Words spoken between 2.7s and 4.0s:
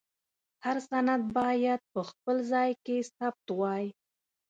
کې ثبت وای.